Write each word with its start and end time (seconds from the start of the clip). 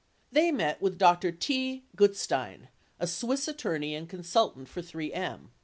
They 0.31 0.51
met 0.51 0.81
with 0.81 0.97
Dr. 0.97 1.31
T. 1.31 1.83
Gutstein, 1.95 2.69
a 2.99 3.05
Swiss 3.05 3.47
attorney 3.47 3.93
and 3.93 4.09
consultant 4.09 4.67
for 4.67 4.81
3M. 4.81 5.49